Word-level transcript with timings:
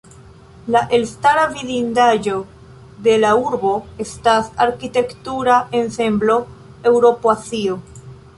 La 0.75 0.79
elstara 0.99 1.41
vidindaĵo 1.57 2.33
de 3.09 3.13
la 3.25 3.35
urbo 3.43 3.75
estas 4.07 4.49
arkitektura 4.67 5.59
ensemblo 5.83 6.39
"Eŭropo-Azio". 6.95 7.79